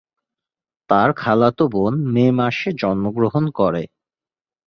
তার 0.89 1.09
খালাতো 1.13 1.63
বোন 1.67 1.93
মে 2.13 2.25
মাসে 2.31 2.69
জন্মগ্রহণ 2.81 3.43
করে। 3.51 3.83